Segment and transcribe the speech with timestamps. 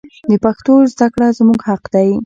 [0.29, 2.09] د پښتو زده کړه زموږ حق دی.